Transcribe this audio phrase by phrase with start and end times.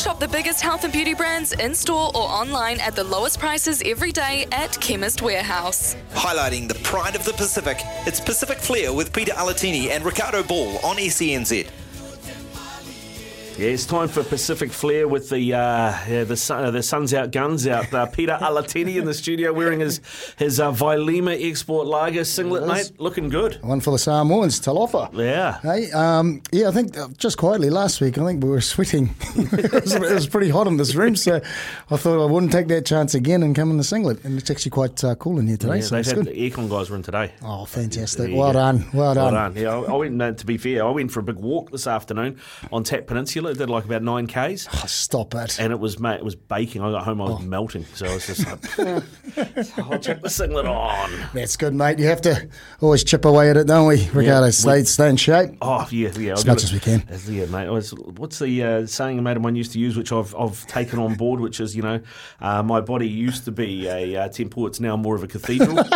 [0.00, 3.82] Shop the biggest health and beauty brands in store or online at the lowest prices
[3.84, 5.94] every day at Chemist Warehouse.
[6.14, 7.76] Highlighting the pride of the Pacific,
[8.06, 11.68] it's Pacific Flair with Pita Alatini and Riccardo Ball on SENZ.
[13.60, 17.12] Yeah, it's time for Pacific Flair with the uh, yeah, the sun, uh, the sun's
[17.12, 17.92] out, guns out.
[17.92, 20.00] Uh, Pita Alatini in the studio wearing his
[20.38, 23.62] his uh, Vailima Export Lager singlet, mate, looking good.
[23.62, 25.12] One for the Samoans, Talofa.
[25.12, 25.60] Yeah.
[25.60, 29.14] Hey, um, yeah, I think uh, just quietly last week, I think we were sweating.
[29.36, 31.42] it, was, it, was, pretty hot in this room, so
[31.90, 34.24] I thought I wouldn't take that chance again and come in the singlet.
[34.24, 36.26] And it's actually quite uh, cool in here today, Yeah, so had good.
[36.28, 37.34] the aircon guys were in today.
[37.42, 38.30] Oh, fantastic!
[38.32, 39.34] Well done, well done.
[39.34, 39.56] Well done.
[39.56, 40.38] Yeah, I, I went.
[40.38, 42.40] To be fair, I went for a big walk this afternoon
[42.72, 43.49] on Tap Peninsula.
[43.54, 45.58] Did like about nine k's, Oh, stop it!
[45.60, 46.82] and it was mate, it was baking.
[46.82, 47.34] I got home, I Oh.
[47.36, 47.84] was melting.
[47.94, 48.78] So I was just like,
[49.78, 51.10] I'll check the singlet on.
[51.34, 51.98] That's good, mate.
[51.98, 52.48] You have to
[52.80, 54.08] always chip away at it, don't we?
[54.10, 55.50] Riccardo, we- stay, stay in shape.
[55.62, 56.32] Oh yeah, yeah.
[56.32, 57.02] As much as we can.
[57.28, 57.68] Yeah, mate.
[57.70, 60.66] What's, what's the uh, saying a mate of mine used to use, which I've I've
[60.66, 62.00] taken on board, which is you know,
[62.40, 64.66] uh, my body used to be a uh, temple.
[64.66, 65.76] It's now more of a cathedral.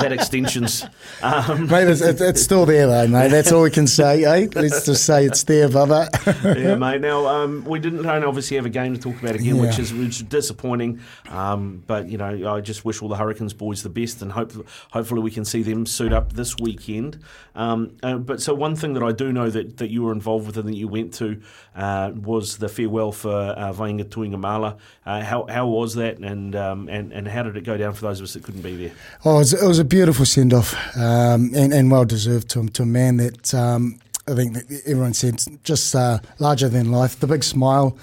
[0.00, 0.84] that extensions.
[1.22, 3.28] Um, Mate, it's, it's, still there, though, mate.
[3.28, 4.48] That's all we can say, eh?
[4.54, 6.08] Let's just say it's there, brother.
[6.44, 7.00] yeah, mate.
[7.00, 9.92] Now um, we didn't don't obviously have a game to talk about again, which is
[9.92, 11.00] which is disappointing.
[11.28, 14.52] Um, but you know, I just wish all the Hurricanes boys the best, and hope
[14.90, 17.22] hopefully we can see them suit up this weekend.
[17.54, 20.46] Um, uh, but so one thing that I do know that, that you were involved
[20.46, 21.40] with and that you went to
[21.74, 24.78] uh, was the farewell for uh, Va'aiga Tuigamala.
[25.04, 28.02] Uh, how how was that, and um, and and how did it go down for
[28.02, 28.92] those of us that couldn't be there?
[29.24, 32.66] Oh, it was, it was a beautiful send off um, and, and well deserved to,
[32.68, 37.18] to a man that um, I think that everyone said just uh, larger than life.
[37.18, 37.98] The big smile,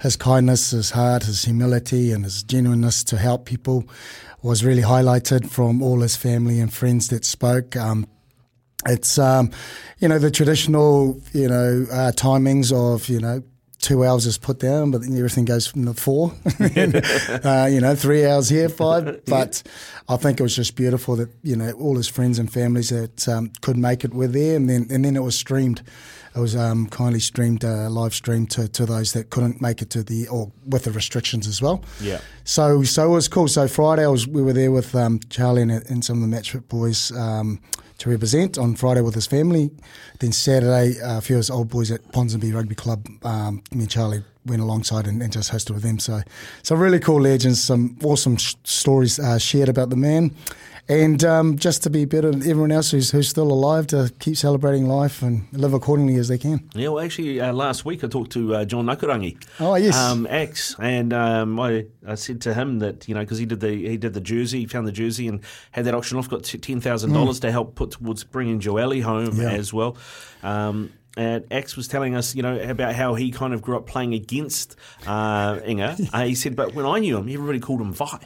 [0.00, 3.88] his kindness, his heart, his humility, and his genuineness to help people
[4.42, 7.76] was really highlighted from all his family and friends that spoke.
[7.76, 8.08] Um,
[8.86, 9.52] it's um,
[10.00, 13.44] you know the traditional you know uh, timings of you know
[13.80, 16.34] two hours is put down, but then everything goes from the four.
[16.74, 16.96] And,
[17.44, 19.20] uh, you know, three hours here, five.
[19.26, 19.62] But
[20.08, 23.28] I think it was just beautiful that you know all his friends and families that
[23.28, 25.82] um, could make it were there, and then and then it was streamed.
[26.34, 29.90] It was um, kindly streamed, uh, live streamed to, to those that couldn't make it
[29.90, 31.82] to the or with the restrictions as well.
[32.00, 32.20] Yeah.
[32.44, 33.48] So so it was cool.
[33.48, 36.36] So Friday I was we were there with um, Charlie and, and some of the
[36.36, 37.60] Matchfit boys um,
[37.98, 39.70] to represent on Friday with his family.
[40.20, 43.06] Then Saturday uh, a few of his old boys at Ponsonby Rugby Club.
[43.22, 45.98] Um, me and Charlie went alongside and, and just hosted with them.
[45.98, 46.20] So
[46.62, 47.62] so really cool legends.
[47.62, 50.30] Some awesome sh- stories uh, shared about the man.
[50.90, 54.38] And um, just to be better than everyone else who's, who's still alive to keep
[54.38, 56.66] celebrating life and live accordingly as they can.
[56.74, 59.36] Yeah, well, actually, uh, last week I talked to uh, John Nakarangi.
[59.60, 59.94] Oh, yes.
[59.94, 63.60] um, X, and um, I, I said to him that you know because he did
[63.60, 65.40] the he did the jersey, he found the jersey and
[65.72, 69.32] had that auction off, got ten thousand dollars to help put towards bringing Joeli home
[69.32, 69.42] Mm.
[69.42, 69.50] Yeah.
[69.58, 69.94] as well.
[70.42, 73.86] Um, and X was telling us, you know, about how he kind of grew up
[73.86, 75.96] playing against uh, Inga.
[76.12, 78.20] Uh, he said, but when I knew him, everybody called him Vi.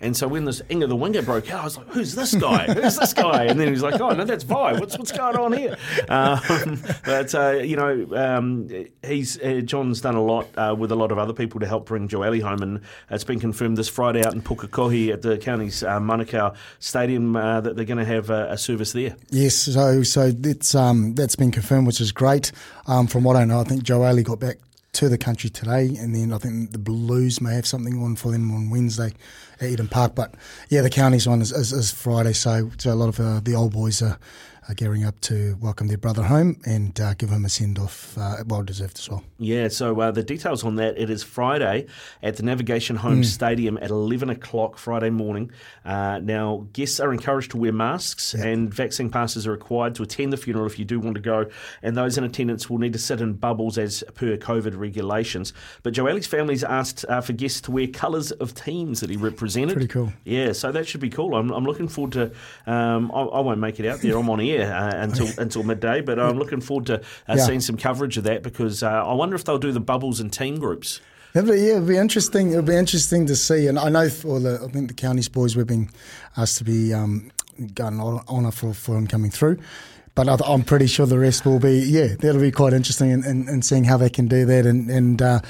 [0.00, 2.66] And so when this Inga the Winger broke out, I was like, "Who's this guy?
[2.66, 4.72] Who's this guy?" And then he's like, "Oh no, that's Vi.
[4.74, 5.76] What's what's going on here?"
[6.08, 8.68] Um, but uh, you know, um,
[9.04, 11.86] he's uh, John's done a lot uh, with a lot of other people to help
[11.86, 12.80] bring Joeli home, and
[13.10, 17.60] it's been confirmed this Friday out in Pukekohe at the Counties uh, Manukau Stadium uh,
[17.62, 19.16] that they're going to have a, a service there.
[19.30, 22.52] Yes, so so that's um, that's been confirmed, which is great.
[22.86, 24.58] Um, from what I know, I think Joeli got back
[24.96, 28.32] to the country today, and then I think the Blues may have something on for
[28.32, 29.12] them on Wednesday
[29.60, 30.14] at Eden Park.
[30.14, 30.34] But
[30.68, 33.54] yeah, the Counties one is, is, is Friday, so, so a lot of uh, the
[33.54, 34.18] old boys are,
[34.68, 38.18] are gearing up to welcome their brother home and uh, give him a send off,
[38.18, 39.22] uh, well deserved as well.
[39.38, 41.86] Yeah, so uh, the details on that it is Friday
[42.22, 45.52] at the Navigation Home Stadium at 11 o'clock Friday morning.
[45.84, 50.32] Uh, now, guests are encouraged to wear masks and vaccine passes are required to attend
[50.32, 51.46] the funeral if you do want to go.
[51.82, 55.52] And those in attendance will need to sit in bubbles as per COVID regulations.
[55.84, 59.74] But Joeli's family's asked uh, for guests to wear colours of teams that he represented.
[59.74, 60.12] Pretty cool.
[60.24, 61.36] Yeah, so that should be cool.
[61.36, 62.32] I'm, I'm looking forward to.
[62.66, 64.16] Um, I, I won't make it out there.
[64.18, 67.36] I'm on air uh, until until midday, but I'm looking forward to uh, Yeah.
[67.36, 70.32] seeing some coverage of that because uh, I wonder if they'll do the bubbles and
[70.32, 71.00] team groups.
[71.34, 72.50] It'll be, yeah, it'll be interesting.
[72.52, 73.66] It'll be interesting to see.
[73.66, 75.90] And I know for the, I think the Counties boys, we've been
[76.36, 77.30] asked to be um,
[77.74, 79.58] got an honour for, for him coming through.
[80.14, 83.48] But I'm pretty sure the rest will be, yeah, that'll be quite interesting in, in,
[83.50, 84.64] in seeing how they can do that.
[84.64, 85.40] And, and uh,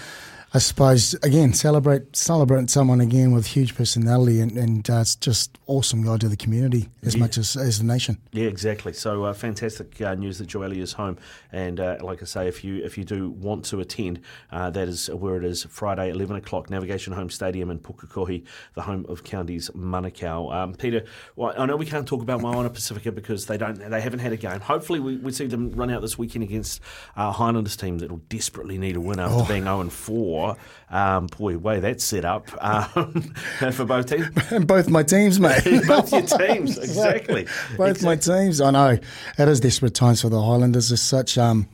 [0.56, 5.58] I suppose again celebrate celebrate someone again with huge personality and, and uh, it's just
[5.66, 7.20] awesome guy to the community as Yeah.
[7.20, 8.16] much as, as the nation.
[8.32, 8.94] Yeah, exactly.
[8.94, 11.18] So uh, fantastic uh, news that Joeli is home,
[11.52, 14.20] and uh, like I say, if you if you do want to attend,
[14.50, 18.42] uh, that is where it is Friday, eleven o'clock, Navigation Home Stadium in Pukekohe,
[18.76, 20.54] the home of Counties Manukau.
[20.54, 21.04] Um, Pita,
[21.36, 24.32] well, I know we can't talk about Moana Pasifika because they don't they haven't had
[24.32, 24.60] a game.
[24.60, 26.80] Hopefully, we, we see them run out this weekend against
[27.14, 30.45] uh, Highlanders team that will desperately need a win after being zero and four.
[30.88, 33.12] Um, boy, way that's set up um,
[33.72, 34.28] for both teams.
[34.52, 35.64] And both my teams, mate.
[35.88, 37.46] both your teams, exactly.
[37.76, 38.60] Both my teams.
[38.60, 38.98] I know.
[39.38, 41.38] It is desperate times for the Highlanders as such.
[41.38, 41.68] Um,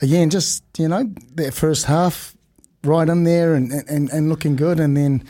[0.00, 2.34] again, just, you know, that first half
[2.82, 4.80] right in there and, and, and looking good.
[4.80, 5.24] And then,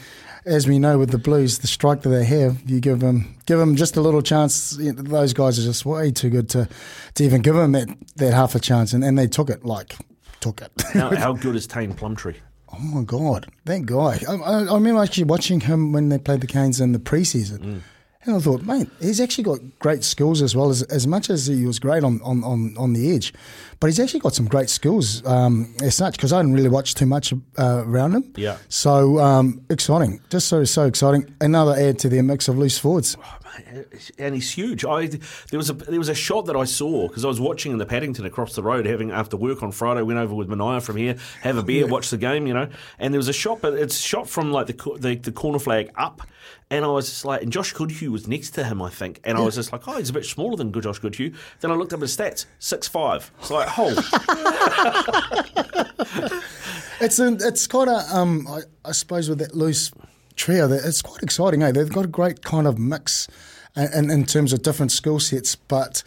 [0.45, 3.59] as we know with the Blues, the strike that they have, you give them give
[3.59, 4.77] them just a little chance.
[4.79, 6.69] Those guys are just way too good to,
[7.15, 8.93] to even give them that, that half a chance.
[8.93, 9.97] And, and they took it, like,
[10.41, 10.71] took it.
[10.93, 12.37] How, how good is Tane Plumtree?
[12.79, 14.23] Oh my God, Thank God!
[14.29, 17.59] I, I, I remember actually watching him when they played the Canes in the preseason,
[17.59, 17.81] mm.
[18.27, 21.47] And I thought, mate, he's actually got great skills as well as as much as
[21.47, 23.33] he was great on on, on, on the edge,
[23.81, 26.17] but he's actually got some great skills um, as such.
[26.17, 28.33] Because I didn't really watch too much uh, around him.
[28.37, 28.59] Yeah.
[28.69, 31.35] So um, exciting, just so so exciting.
[31.41, 33.17] Another add to their mix of loose forwards.
[34.19, 34.85] and he's huge.
[34.85, 37.73] I there was a there was a shot that I saw because I was watching
[37.73, 40.03] in the Paddington across the road, having after work on Friday.
[40.03, 42.69] Went over with Mania from here, have a beer, watch the game, you know.
[42.99, 45.91] And there was a shot, but it's shot from like the the, the corner flag
[45.97, 46.23] up,
[46.71, 49.39] and I was just like, and Josh Goodhue was next to him, I think, and
[49.39, 51.33] I was just like, oh, he's a bit smaller than good Josh Goodhue.
[51.61, 53.31] Then I looked up his stats, six five.
[53.39, 53.93] It's like, oh,
[56.99, 59.91] It's a, it's quite a um, I, I suppose with that loose
[60.35, 61.63] trio, that it's quite exciting.
[61.63, 61.73] Eh?
[61.73, 63.29] They've got a great kind of mix,
[63.77, 66.03] in, in, in terms of different skill sets, but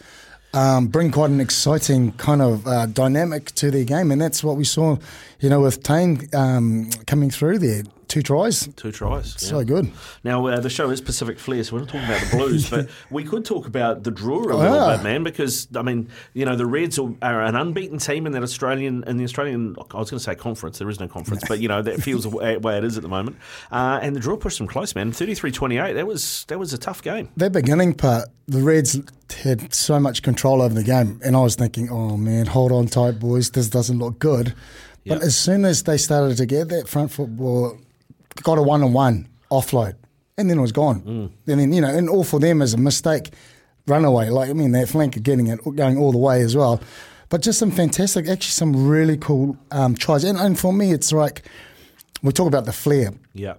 [0.52, 4.56] um, bring quite an exciting kind of uh, dynamic to their game, and that's what
[4.56, 4.96] we saw,
[5.38, 9.40] you know, with Tane um, coming through there, two tries, two tries.
[9.40, 9.64] so yeah.
[9.64, 9.90] good.
[10.24, 12.90] Now, uh, the show is Pacific Flair, so we're not talking about the Blues, but
[13.10, 14.96] we could talk about the Drua a little Ah.
[14.96, 18.32] bit, man, because, I mean, you know, the Reds are, are an unbeaten team in
[18.32, 21.44] that Australian, in the Australian, I was going to say conference, there is no conference,
[21.48, 23.36] but, you know, that feels the way it is at the moment.
[23.72, 27.02] Uh, and the Drua pushed them close, man, 33-28, that was, that was a tough
[27.02, 27.28] game.
[27.36, 28.98] That beginning part, the Reds
[29.44, 32.86] had so much control over the game, and I was thinking, oh man, hold on
[32.88, 34.54] tight, boys, this doesn't look good.
[35.06, 35.24] But Yeah.
[35.26, 37.78] as soon as they started to get that front football,
[38.42, 39.94] got a one on one offload,
[40.38, 41.02] and then it was gone.
[41.46, 43.30] And then, you know, and all for them is a mistake
[43.86, 44.30] runaway.
[44.30, 46.80] Like, I mean, that flanker getting it, going all the way as well.
[47.28, 50.24] But just some fantastic, actually, some really cool um, tries.
[50.24, 51.42] And, and for me, it's like,
[52.22, 53.12] we talk about the flair.
[53.34, 53.54] Yeah.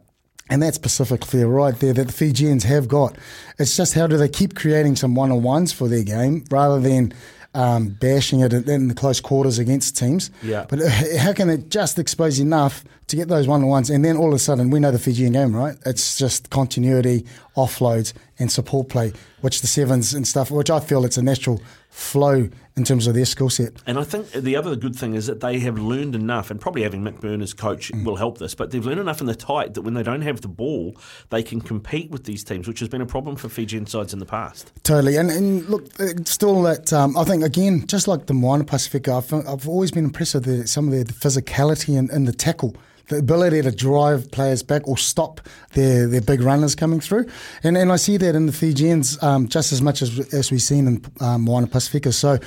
[0.49, 3.17] And that's Pacific Flair right there that the Fijians have got.
[3.57, 6.81] It's just how do they keep creating some one on ones for their game rather
[6.81, 7.13] than
[7.53, 10.31] um, bashing it in, in the close quarters against teams.
[10.41, 10.65] Yeah.
[10.69, 13.89] But uh, how can it just expose enough to get those one on ones?
[13.89, 15.75] And then all of a sudden, we know the Fijian game, right?
[15.85, 17.25] It's just continuity,
[17.57, 21.61] offloads, and support play, which the sevens and stuff, which I feel it's a natural
[21.91, 23.73] flow in terms of their skill set.
[23.85, 26.83] And I think the other good thing is that they have learned enough, and probably
[26.83, 29.73] having Mick Byrne as coach will help this, but they've learned enough in the tight
[29.73, 30.95] that when they don't have the ball,
[31.29, 34.19] they can compete with these teams, which has been a problem for Fijian sides in
[34.19, 34.71] the past.
[34.83, 35.85] Totally, and, and look,
[36.25, 40.05] still that um, I think again, just like the Moana Pasifika, I've, I've always been
[40.05, 42.75] impressed with the, some of the physicality in the tackle,
[43.07, 45.41] the ability to drive players back or stop
[45.73, 47.25] their, their big runners coming through,
[47.63, 50.61] and and I see that in the Fijians um, just as much as as we've
[50.61, 52.13] seen in um, Moana Pasifika.
[52.13, 52.39] So.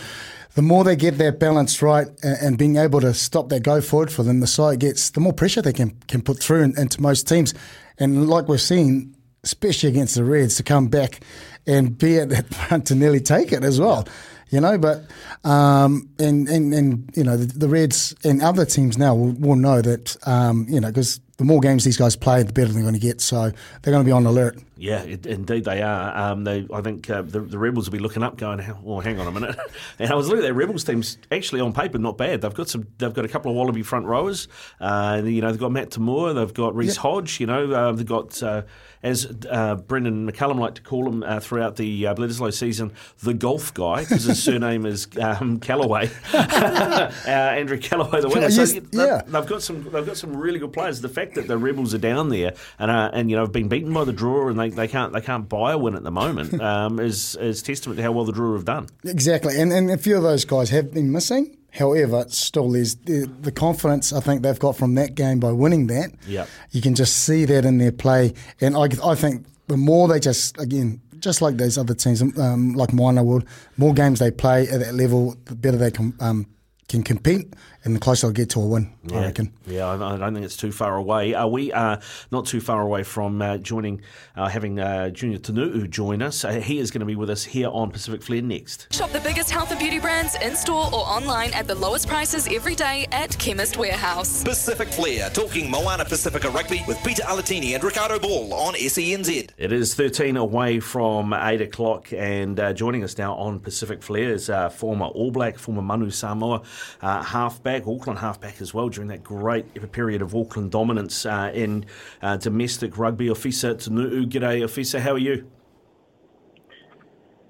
[0.54, 3.80] The more they get that balance right and, and being able to stop that go
[3.80, 6.78] forward for them, the side gets, the more pressure they can can put through in,
[6.78, 7.54] into most teams.
[7.98, 9.13] And like we've seen,
[9.44, 11.20] especially against the Reds, to come back
[11.66, 14.06] and be at that front to nearly take it as well.
[14.50, 15.02] You know, but
[15.42, 19.56] um, and, and and you know the, the Reds and other teams now will, will
[19.56, 22.82] know that um, you know because the more games these guys play, the better they're
[22.82, 23.20] going to get.
[23.20, 23.50] So
[23.82, 24.58] they're going to be on alert.
[24.84, 26.16] Yeah, it, indeed they are.
[26.32, 29.18] Um, they, I think uh, the, the Rebels will be looking up, going, "Oh, hang
[29.18, 29.56] on a minute."
[29.98, 31.18] and I was looking at their Rebels teams.
[31.32, 32.42] Actually, on paper, not bad.
[32.42, 32.86] They've got some.
[32.98, 34.46] They've got a couple of Wallaby front rowers.
[34.80, 36.34] Uh, you know, they've got Matt To'omua.
[36.34, 37.02] They've got Reece Yeah.
[37.02, 37.40] Hodge.
[37.40, 38.42] You know, uh, they've got.
[38.42, 38.62] Uh,
[39.02, 42.90] as uh, Brendan McCullum liked to call him uh, throughout the uh, Bledisloe season,
[43.22, 48.48] the golf guy, because his surname is um, Callaway, uh, Andrew Kellaway, the winner.
[48.48, 49.20] Yes, so they- yeah.
[49.26, 49.84] they've got some.
[49.90, 51.00] They've got some really good players.
[51.02, 53.68] The fact that the Rebels are down there and uh, and you know have been
[53.68, 56.10] beaten by the Drua and they, they can't they can't buy a win at the
[56.10, 58.88] moment um, is is testament to how well the Drua have done.
[59.04, 61.56] Exactly, and and a few of those guys have been missing.
[61.72, 65.88] However, still there's the, the confidence I think they've got from that game by winning
[65.88, 66.12] that.
[66.28, 66.48] Yep.
[66.70, 70.20] you can just see that in their play, and I I think the more they
[70.20, 71.00] just again.
[71.20, 73.46] Just like those other teams, um, like Moana would,
[73.78, 76.46] more games they play at that level, the better they can um,
[76.88, 77.52] can compete,
[77.84, 79.52] and the closer they'll get to a win, Yeah, I reckon.
[79.66, 81.34] yeah, I I don't think it's too far away.
[81.34, 81.98] Uh, we are
[82.30, 84.02] not too far away from uh, joining,
[84.36, 86.44] uh, having uh, Junior Tonu'u join us.
[86.44, 88.92] Uh, he is going to be with us here on Pacific Flair next.
[88.92, 92.46] Shop the biggest health and beauty brands in store or online at the lowest prices
[92.52, 94.44] every day at Chemist Warehouse.
[94.44, 99.50] Pacific Flair, talking Moana Pasifika Rugby with Pita Alatini and Riccardo Ball on E SENZ.
[99.56, 104.30] It is 13 away from 8 o'clock, and uh, joining us now on Pacific Flair
[104.32, 106.62] is uh, former All Black, former Manu Samoa
[107.02, 111.84] uh, halfback, Auckland halfback as well, during that great period of Auckland dominance uh, in
[112.22, 113.28] uh, domestic rugby.
[113.28, 115.46] Ofisa Tonu'u, g'day Ofisa, how are you?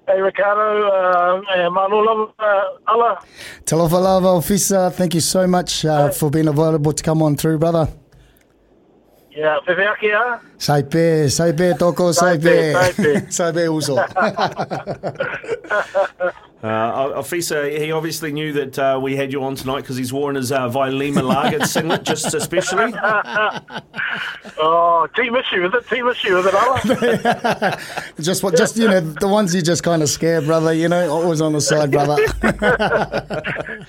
[0.07, 3.15] Hey Riccardo, uh, uh, Manula, uh.
[3.65, 4.91] Talofa lava, Ofisa.
[4.93, 7.87] Thank you so much uh, for being available to come on through, brother.
[9.31, 10.39] Yeah, Whiwhiaki, ah?
[10.57, 13.03] Sai pē, sai pē, toko, sai Sai pē, sai pē.
[13.03, 13.31] pē.
[13.33, 13.95] Sai pē uso.
[16.65, 20.33] Uh, Ofisa, he obviously knew that uh, we had you on tonight because he's worn
[20.33, 22.91] his uh, Vailima Lager singlet just especially.
[24.57, 25.87] Oh, team issue, is it?
[25.89, 27.77] Team issue, is it, ala?
[28.21, 30.71] just just you know, the ones you just kind of scare, brother.
[30.73, 32.15] You know, always on the side, brother.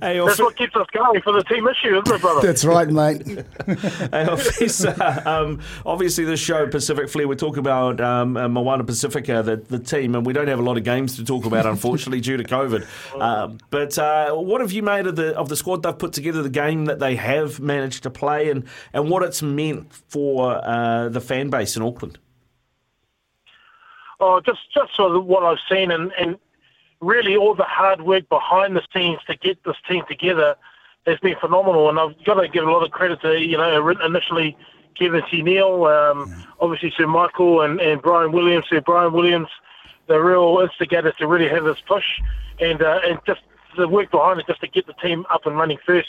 [0.00, 2.46] Hey, That's what keeps us going for the team issue, isn't it, brother?
[2.46, 3.26] That's right, mate.
[3.26, 9.44] Hey, Ofisa, um, obviously this show, Pacific Flair, we talk about um, uh, Moana Pasifika,
[9.44, 12.20] the, the team, and we don't have a lot of games to talk about, unfortunately,
[12.22, 12.86] due to COVID.
[13.22, 16.42] Uh, but uh, what have you made of the of the squad they've put together,
[16.42, 21.08] the game that they have managed to play, and, and what it's meant for uh,
[21.08, 22.18] the fan base in Auckland?
[24.18, 26.38] Oh, just just sort of what I've seen, and, and
[27.00, 30.56] really all the hard work behind the scenes to get this team together
[31.06, 31.88] has been phenomenal.
[31.88, 34.56] And I've got to give a lot of credit to you know initially
[34.98, 38.66] Kevin Senio, um, obviously Sir Michael, and, and Bryan Williams.
[38.68, 39.48] Sir Bryan Williams,
[40.12, 42.04] the real instigators to really have this push,
[42.60, 43.40] and uh, and just
[43.78, 46.08] the work behind it just to get the team up and running first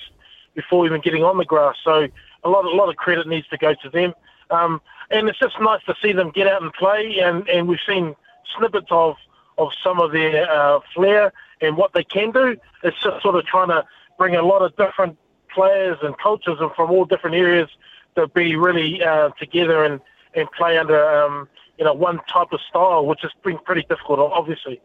[0.55, 1.77] before even getting on the grass.
[1.83, 2.07] So
[2.43, 4.13] a lot, a lot of credit needs to go to them.
[4.51, 7.19] Um, and it's just nice to see them get out and play.
[7.19, 8.15] And, and we've seen
[8.57, 9.15] snippets of,
[9.57, 11.31] of some of their uh, flair
[11.61, 12.57] and what they can do.
[12.83, 13.85] It's just sort of trying to
[14.17, 15.17] bring a lot of different
[15.49, 17.69] players and cultures from all different areas
[18.15, 20.01] to be really uh, together and,
[20.35, 24.19] and play under um, you know one type of style, which has been pretty difficult,
[24.19, 24.81] obviously.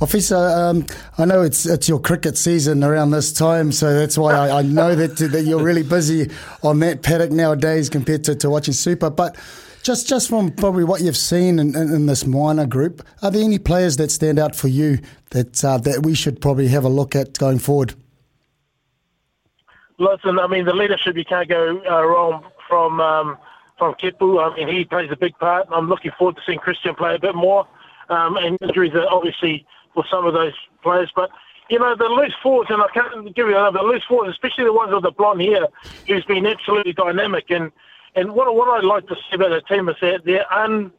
[0.00, 0.86] Ofisa, um,
[1.18, 4.62] I know it's it's your cricket season around this time, so that's why I, I
[4.62, 6.30] know that that you're really busy
[6.62, 9.10] on that paddock nowadays compared to, to watching Super.
[9.10, 9.36] But
[9.82, 13.42] just just from probably what you've seen in, in, in this minor group, are there
[13.42, 16.88] any players that stand out for you that uh, that we should probably have a
[16.88, 17.92] look at going forward?
[19.98, 23.36] Listen, I mean, the leadership you can't go uh, wrong from um,
[23.80, 24.38] from Kepu.
[24.38, 25.66] I mean, he plays a big part.
[25.72, 27.66] I'm looking forward to seeing Christian play a bit more.
[28.10, 31.30] Um, and injuries are obviously for some of those players, but
[31.70, 34.72] you know the loose forwards, and I can't give you another loose forwards, especially the
[34.72, 35.68] ones with the blonde hair,
[36.06, 37.50] who's been absolutely dynamic.
[37.50, 37.70] And
[38.16, 40.92] and what what I like to see about the team is that they're un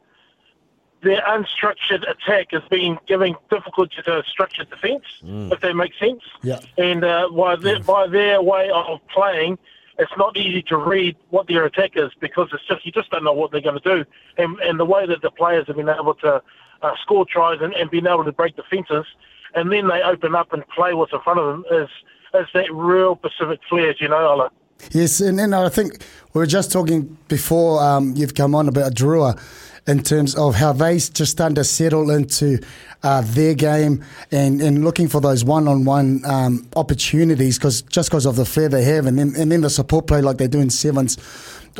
[1.02, 5.04] their unstructured attack has been giving difficulty to a structured defence,
[5.52, 6.22] if that makes sense.
[6.42, 6.60] Yeah.
[6.78, 9.58] And uh, by, their, by their way of playing,
[9.98, 13.24] it's not easy to read what their attack is because it's just you just don't
[13.24, 14.04] know what they're going to do.
[14.38, 16.42] And, and the way that the players have been able to
[16.82, 19.06] uh, score tries and, and been able to break defences,
[19.54, 21.88] and then they open up and play what's in front of them is
[22.34, 24.50] is that real Pacific flair, you know, Ola.
[24.90, 25.98] Yes, and, and I think
[26.32, 29.38] we were just talking before um, you've come on about Drua
[29.86, 32.58] in terms of how they just starting to settle into
[33.02, 38.36] uh, their game and, and looking for those one-on-one um, opportunities because just because of
[38.36, 40.70] the flair they have and then and then the support play like they do in
[40.70, 41.18] sevens.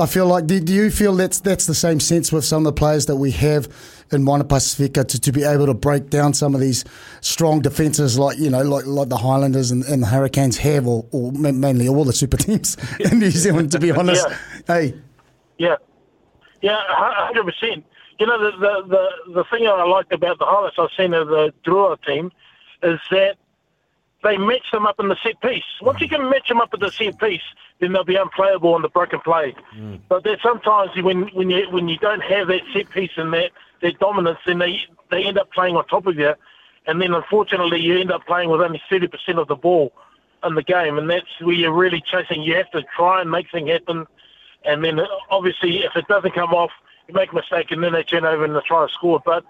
[0.00, 2.74] I feel like do, do you feel that's that's the same sense with some of
[2.74, 3.68] the players that we have
[4.10, 6.84] in Moana Pasifika to, to be able to break down some of these
[7.20, 11.04] strong defences like you know like like the Highlanders and, and the Hurricanes have or,
[11.12, 14.26] or mainly all the super teams in New Zealand to be honest.
[14.28, 14.36] Yeah.
[14.66, 14.94] Hey,
[15.58, 15.76] Yeah,
[16.62, 17.84] yeah, hundred percent.
[18.22, 21.12] You know, the, the the the thing that I liked about the highlights I've seen
[21.12, 22.30] of the Drua team
[22.80, 23.34] is that
[24.22, 25.64] they match them up in the set piece.
[25.80, 27.42] Once you can match them up at the set piece,
[27.80, 29.56] then they'll be unplayable on the broken play.
[30.08, 33.50] But there's sometimes when when you when you don't have that set piece and that
[33.80, 34.78] that dominance, then they
[35.10, 36.32] they end up playing on top of you,
[36.86, 39.92] and then unfortunately you end up playing with only thirty percent of the ball
[40.44, 42.40] in the game, and that's where you're really chasing.
[42.44, 44.06] You have to try and make things happen,
[44.64, 46.70] and then uh, obviously if it doesn't come off,
[47.12, 49.20] make a mistake, and then they turn over and they try to score.
[49.24, 49.44] But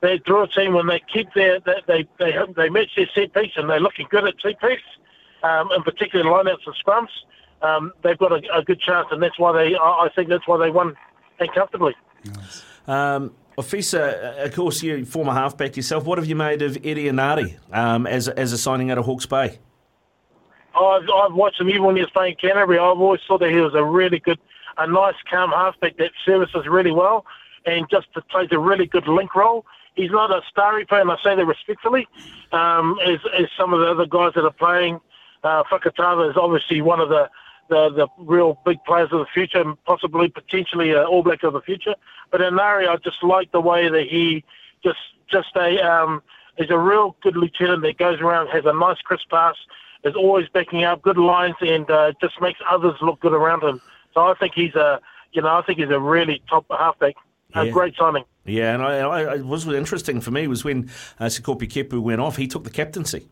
[0.00, 3.32] they Drua a team when they keep their they they they, they match their set
[3.34, 4.78] piece and they're looking good at set piece,
[5.42, 7.08] um, in particular lineouts and scrums.
[7.62, 9.76] Um, they've got a, a good chance, and that's why they.
[9.76, 10.96] I I think that's why they won
[11.38, 11.94] and comfortably.
[12.86, 16.04] Um, Ofisa, of course, you former halfback yourself.
[16.04, 19.26] What have you made of Ere Enari um, as as a signing out of Hawke's
[19.26, 19.58] Bay?
[20.74, 22.78] I've, I've watched him even when he was playing Canterbury.
[22.78, 24.38] I've always thought that he was a really good,
[24.78, 27.24] a nice, calm halfback that services really well
[27.66, 29.64] and just plays a really good link role.
[29.94, 32.06] He's not a starry player, and I say that respectfully,
[32.52, 35.00] um, as, as some of the other guys that are playing.
[35.42, 37.28] Uh, Fakatava is obviously one of the,
[37.68, 41.52] the, the real big players of the future, and possibly potentially an All Black of
[41.52, 41.94] the future.
[42.30, 44.44] But Enari, I just like the way that he
[44.82, 44.98] just
[45.30, 46.22] just a um,
[46.58, 49.56] is a real good lieutenant that goes around, has a nice crisp pass,
[50.04, 53.80] is always backing up good lines, and uh, just makes others look good around him.
[54.14, 55.00] So I think he's a
[55.32, 57.14] you know I think he's a really top halfback.
[57.54, 57.72] A Yeah.
[57.72, 58.24] great signing.
[58.44, 60.88] Yeah, and I, I, it was interesting for me was when
[61.18, 63.28] uh, Sekope Kepu went off, he took the captaincy.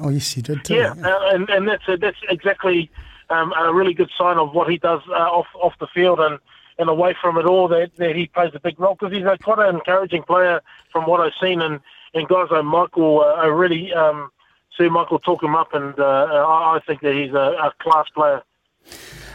[0.00, 0.74] Oh, yes, he did too.
[0.74, 2.90] Yeah, uh, and and that's that's exactly
[3.28, 6.38] um, a really good sign of what he does uh, off off the field and,
[6.78, 7.68] and away from it all.
[7.68, 11.04] That, that he plays a big role because he's a quite an encouraging player from
[11.06, 11.80] what I've seen, and,
[12.14, 14.30] and guys like Michael uh, are really um,
[14.78, 18.06] see Michael talk him up, and uh, I, I think that he's a, a class
[18.14, 18.42] player.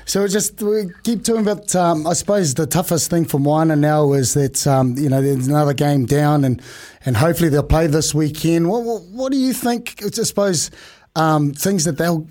[0.07, 1.75] So just we keep talking about.
[1.75, 5.47] Um, I suppose the toughest thing for Moana now is that um, you know there's
[5.47, 6.61] another game down, and
[7.05, 8.69] and hopefully they'll play this weekend.
[8.69, 10.03] What what, what do you think?
[10.03, 10.69] I suppose
[11.15, 12.27] um, things that they'll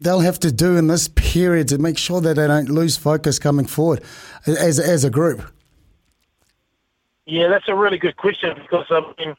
[0.00, 3.38] they'll have to do in this period to make sure that they don't lose focus
[3.38, 4.02] coming forward
[4.46, 5.42] as as a group.
[7.26, 9.36] Yeah, that's a really good question because I mean,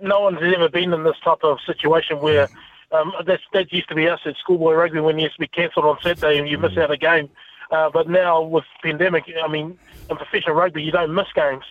[0.00, 2.48] no one's ever been in this type of situation where
[2.92, 5.46] um, that's, that used to be us at schoolboy rugby when it used to be
[5.48, 7.28] cancelled on Saturday and you miss out a game.
[7.70, 9.78] Uh, but now with pandemic, I mean,
[10.10, 11.64] in professional rugby, you don't miss games.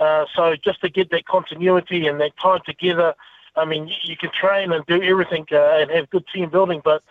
[0.00, 3.14] Uh, so just to get that continuity and that time together,
[3.54, 6.80] I mean, you, you can train and do everything uh, and have good team building,
[6.84, 7.02] but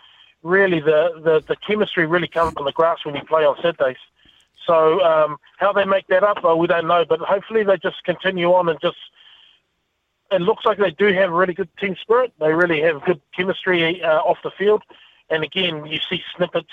[0.44, 3.98] really the, the, the chemistry really comes on the grass when you play on Saturdays.
[4.66, 7.06] So um, how they make that up, uh, we don't know.
[7.06, 8.98] But hopefully they just continue on and just.
[10.32, 12.34] It looks like they do have a really good team spirit.
[12.40, 14.84] They really have good chemistry uh, off the field,
[15.30, 16.72] and again, you see snippets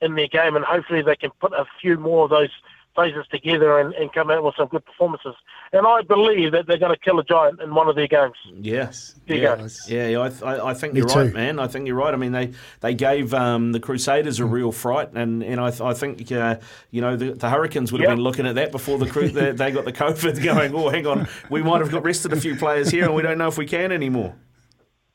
[0.00, 2.50] in their game, and hopefully they can put a few more of those
[2.94, 5.34] phases together and, and come out with some good performances.
[5.72, 8.34] And I believe that they're going to kill a giant in one of their games.
[8.54, 9.14] Yes.
[9.26, 9.56] There yeah.
[9.56, 9.66] go.
[9.88, 11.34] Yeah, yeah, I, I, I think Me you're right, too.
[11.34, 11.58] man.
[11.58, 12.14] I think you're right.
[12.14, 15.94] I mean, they, they gave um, the Crusaders a real fright, and, and I, I
[15.94, 16.56] think uh,
[16.90, 18.16] you know the, the Hurricanes would have Yep.
[18.16, 21.06] been looking at that before the cru- they, they got the COVID, going, oh, hang
[21.06, 23.58] on, we might have got rested a few players here, and we don't know if
[23.58, 24.34] we can anymore.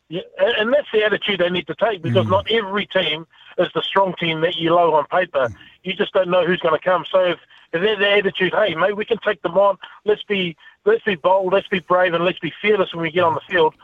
[0.10, 2.32] Yeah, and and that's the attitude they need to take because Mm.
[2.32, 3.28] not every team
[3.60, 5.50] is the strong team that you load on paper.
[5.84, 7.06] You just don't know who's going to come.
[7.12, 7.40] So if,
[7.74, 9.78] if they're the attitude, hey, mate, we can take them on.
[10.06, 13.24] Let's be let's be bold, let's be brave, and let's be fearless when we get
[13.24, 13.76] on the field.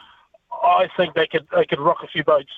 [0.64, 2.52] I think they could they could rock a few boats.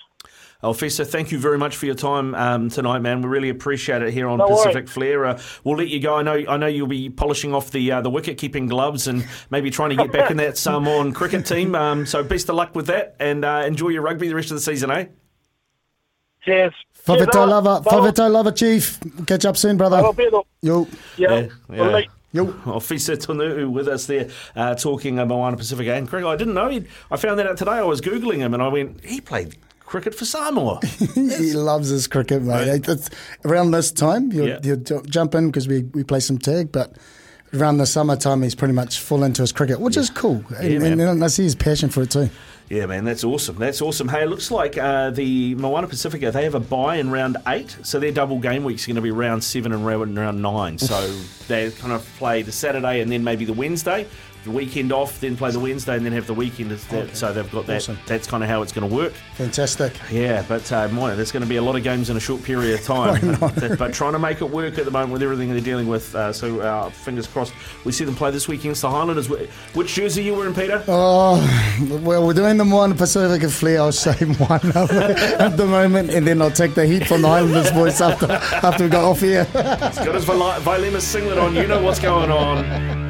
[0.63, 3.21] Ofisa, thank you very much for your time um, tonight, man.
[3.21, 4.89] We really appreciate it here on No Pacific worries.
[4.89, 5.25] Flair.
[5.25, 6.15] Uh, we'll let you go.
[6.15, 9.25] I know, I know you'll be polishing off the uh, the wicket keeping gloves and
[9.51, 11.75] maybe trying to get back in that Samoan cricket team.
[11.75, 14.55] Um, so best of luck with that, and uh, enjoy your rugby the rest of
[14.55, 15.05] the season, eh?
[16.47, 16.73] Cheers.
[17.05, 17.91] Whawhito Cheers, lava, Bye.
[17.91, 18.99] whawhito lava, chief.
[19.27, 20.01] Catch up soon, brother.
[20.13, 20.29] Bye,
[20.61, 20.87] Yo.
[21.17, 21.39] Yeah.
[21.39, 22.07] Yeah, Well, yeah.
[22.33, 22.45] Yo.
[22.65, 26.27] Ofisa Tonu with us there, uh, talking uh, Moana Pacific and cricket.
[26.27, 26.69] I didn't know.
[26.69, 27.71] He'd, I found that out today.
[27.71, 30.79] I was googling him, and I went, he played cricket for Samoa.
[31.15, 32.87] he loves his cricket, mate.
[32.87, 33.09] It's
[33.45, 34.59] around this time, he'll, Yeah.
[34.61, 36.93] he'll jump in because we, we play some tag, but
[37.53, 40.43] around the summertime, he's pretty much full into his cricket, which is cool.
[40.59, 42.29] and, and, and I see his passion for it too.
[42.69, 43.55] Yeah, man, that's awesome.
[43.55, 44.09] That's awesome.
[44.09, 47.77] Hey, it looks like uh, the Moana Pasifika, they have a bye in round eight.
[47.83, 50.77] So their double game week's going to be round seven and round, round nine.
[50.77, 51.07] So
[51.47, 54.05] they kind of play the Saturday and then maybe the Wednesday,
[54.47, 56.71] the weekend off, then play the Wednesday and then have the weekend.
[56.71, 57.15] as that.
[57.15, 57.77] So they've got that.
[57.77, 57.97] Awesome.
[58.07, 59.13] That's kind of how it's going to work.
[59.35, 59.93] Fantastic.
[60.11, 62.43] Yeah, but uh, Moana, there's going to be a lot of games in a short
[62.43, 63.37] period of time.
[63.39, 66.15] but, but trying to make it work at the moment with everything they're dealing with.
[66.15, 67.53] Uh, so uh, fingers crossed
[67.85, 69.27] we see them play this weekend against the Highlanders.
[69.27, 70.83] Wh- Which jersey you wearing, Pita?
[70.87, 71.37] Oh,
[72.03, 73.79] well, we're doing the one Pacific and Flair.
[73.79, 77.71] I'll say one at the moment, and then I'll take the heat from the Islanders
[77.71, 79.43] boys after, after we got off here.
[79.45, 81.55] He's got his Vailima's singlet on.
[81.55, 83.06] You know what's going on.